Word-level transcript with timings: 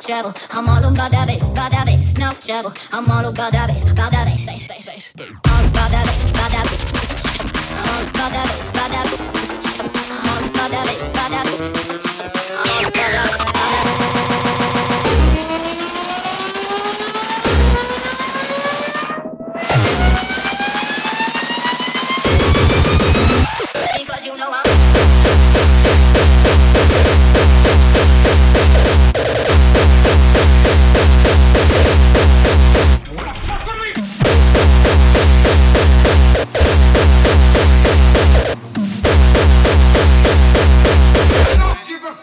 trouble. 0.00 0.34
I'm 0.50 0.68
all 0.68 0.84
about 0.84 1.10
that 1.12 1.28
bass, 1.28 1.50
about 1.50 1.72
that 1.72 1.86
bass, 1.86 2.16
no 2.16 2.32
trouble. 2.32 2.72
I'm 2.92 3.10
all 3.10 3.26
about 3.26 3.52
that 3.52 3.68
bass, 3.68 3.84
about 3.84 4.12
that 4.12 4.26
bass, 4.26 4.44
bass, 4.44 4.66
bass, 4.66 4.86
bass. 4.86 5.12
All 5.16 5.66
about 5.66 5.90
that 5.90 6.04
bass, 6.06 6.30
about 6.30 6.50
that 6.50 6.64
bass. 6.64 6.92
All 7.70 8.02
about 8.08 8.32
that 8.32 8.46
bass, 8.48 8.68
about 8.68 8.90
that 8.90 9.04
bass. 9.10 9.28
All 10.26 10.44
about 10.48 10.70
that 10.70 10.84
bass, 10.86 11.08
about 11.08 11.30
that 11.30 11.44
bass. 11.44 12.20
All 12.66 12.80
about 12.80 12.92
that 12.94 13.29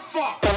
fuck. 0.08 0.47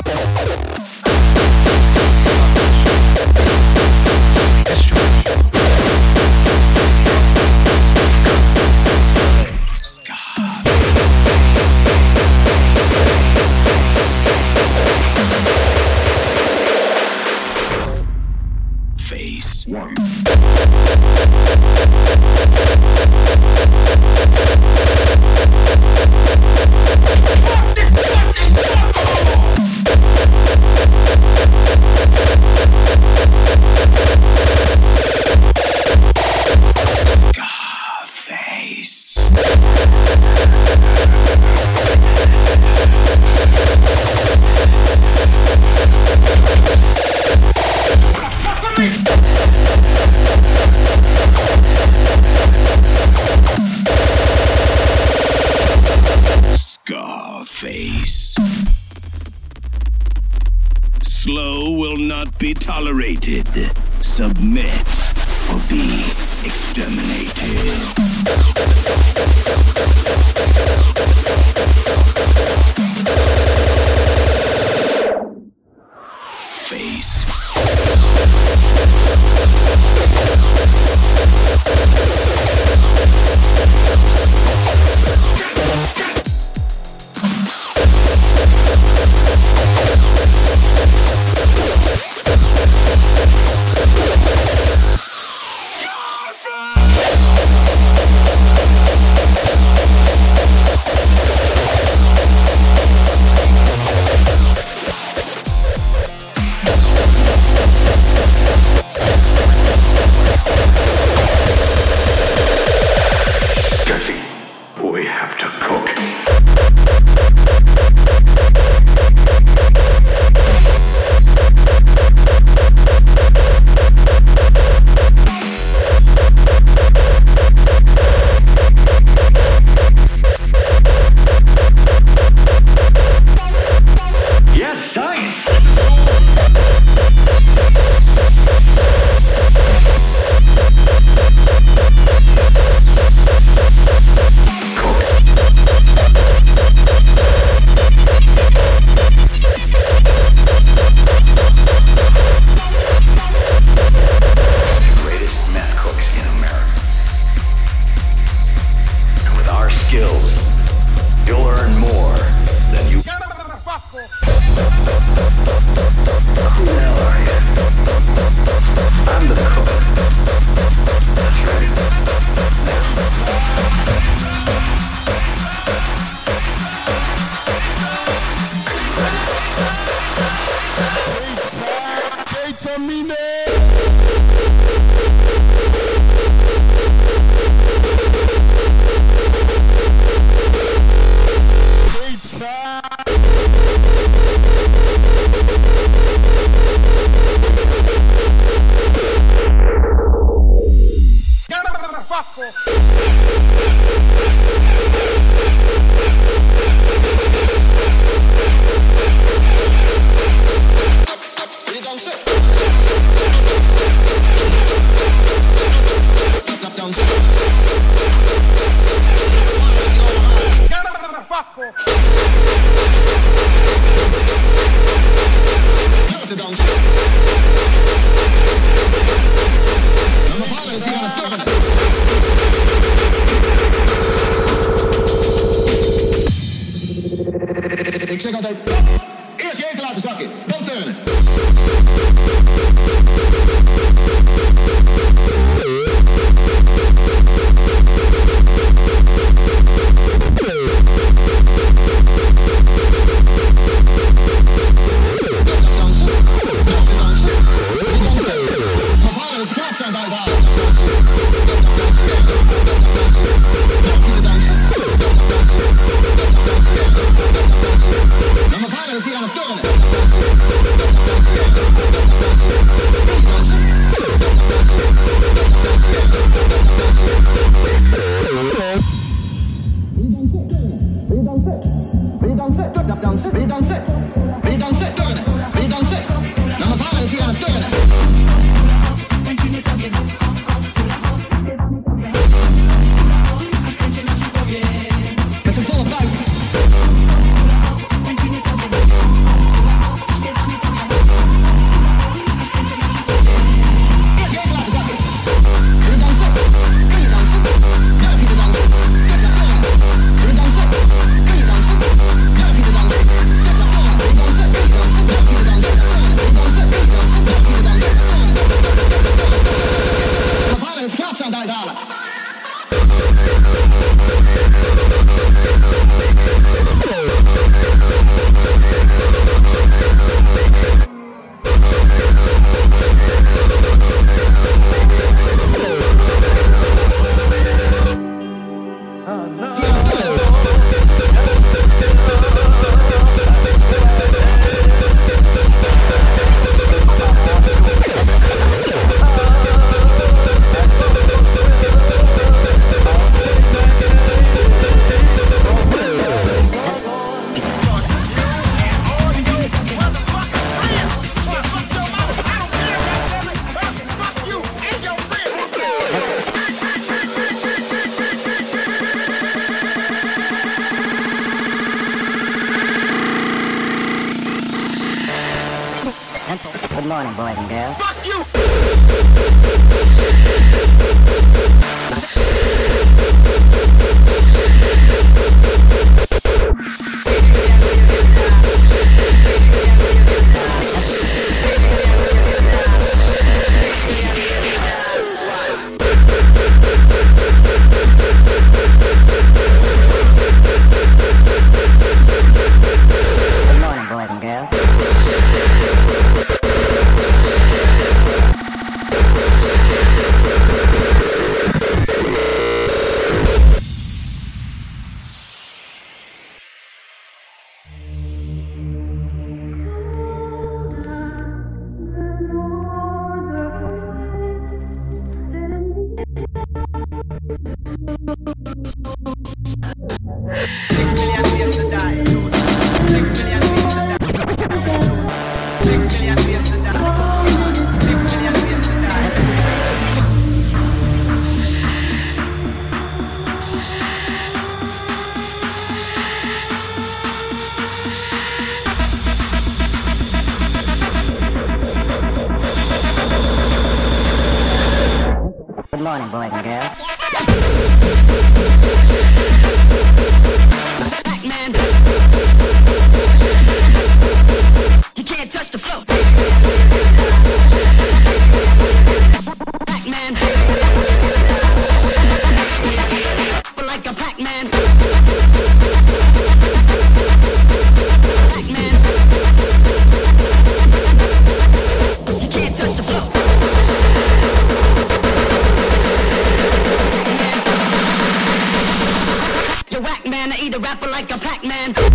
Like 490.89 491.11
a 491.11 491.17
Pac-Man. 491.17 491.90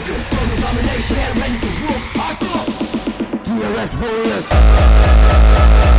Total 0.00 0.56
domination 0.62 1.16
ready 1.36 1.58
to 1.60 1.70
rule 1.82 2.00
our 2.24 2.34
globe 2.40 2.72
DRS 3.44 4.00
warriors. 4.00 5.89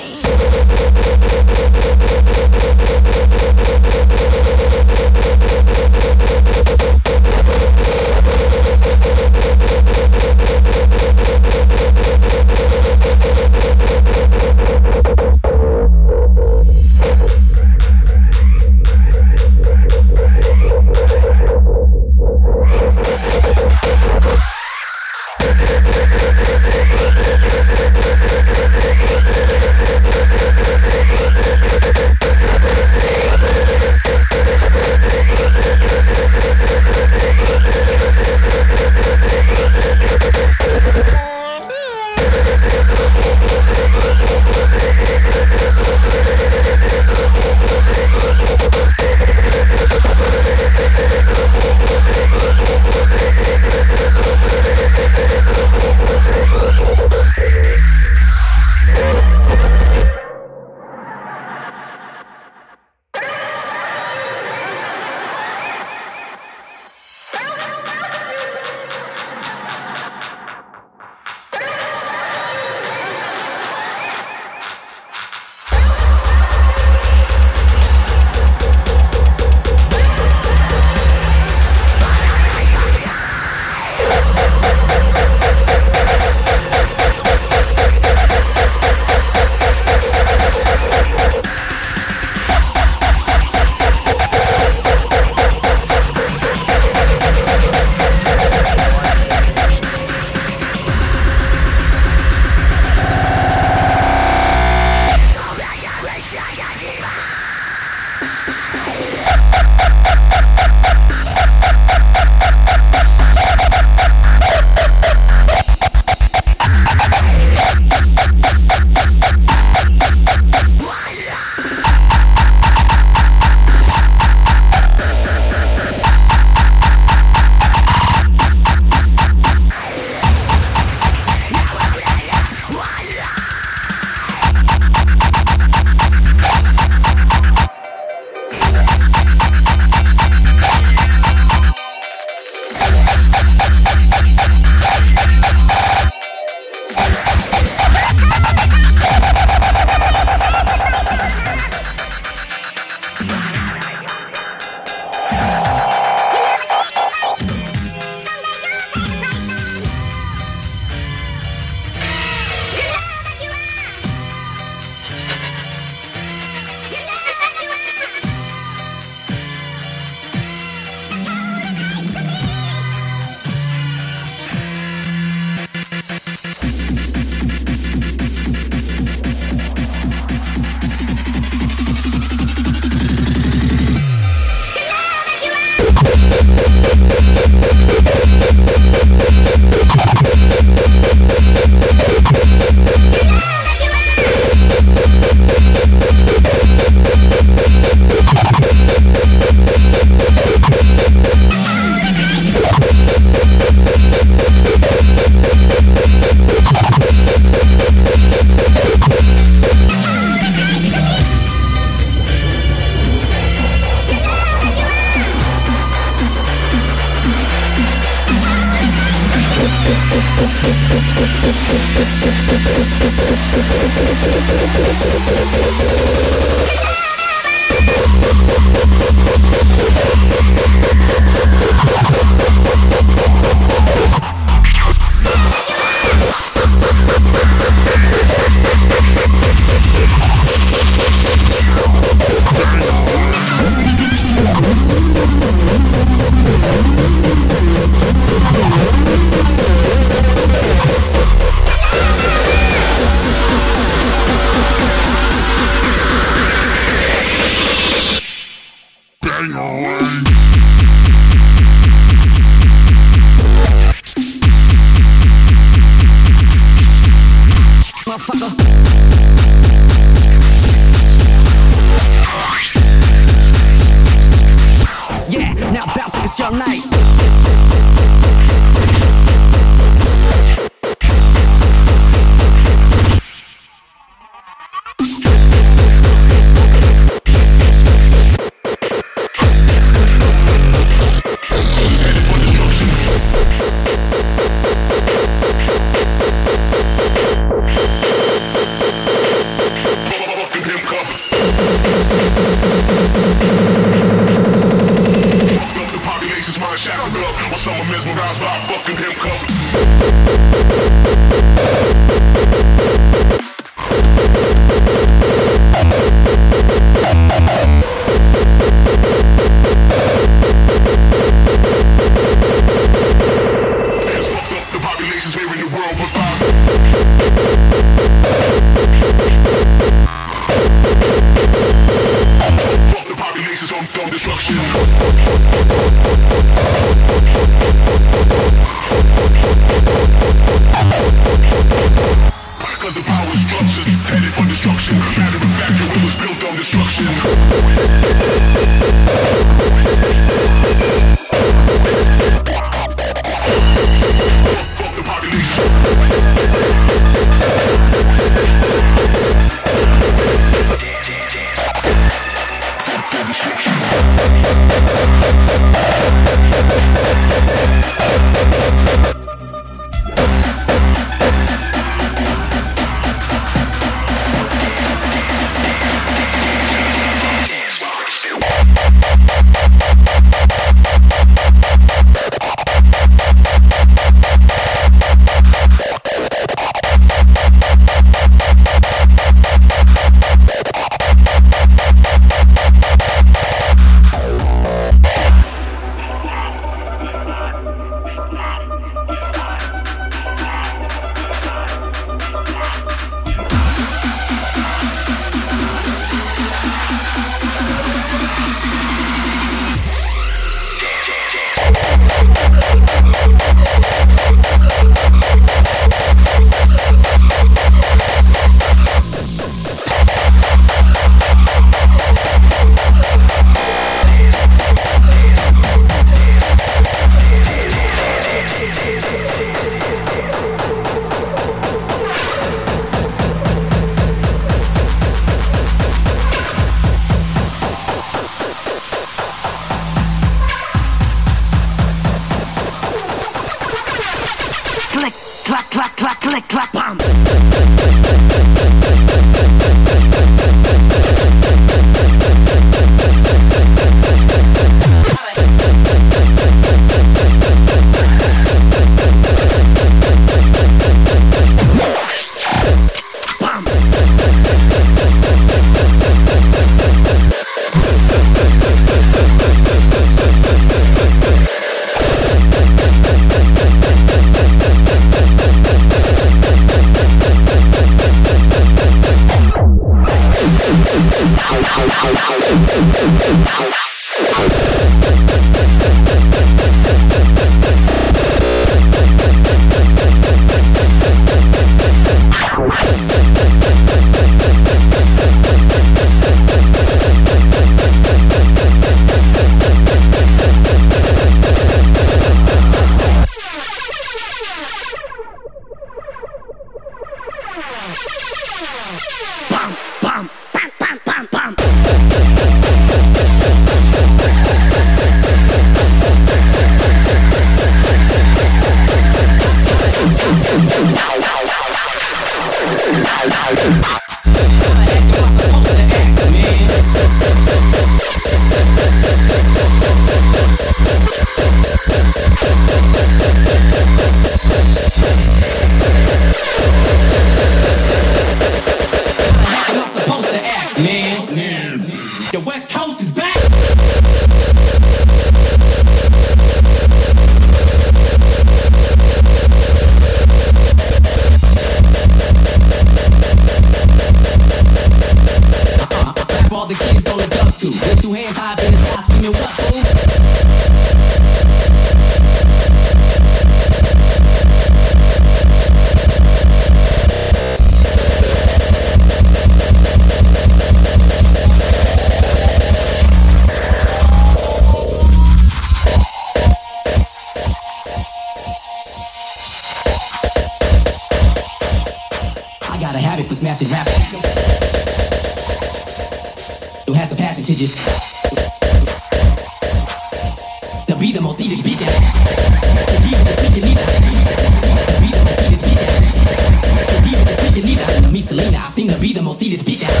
gon' 599.28 599.36
see 599.36 599.50
this 599.50 599.62
beat. 599.62 599.82
How 599.82 600.00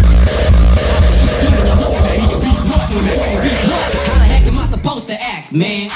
the 4.18 4.24
heck 4.24 4.46
am 4.46 4.58
I 4.58 4.66
supposed 4.66 5.08
to 5.08 5.20
act, 5.20 5.52
man? 5.52 5.90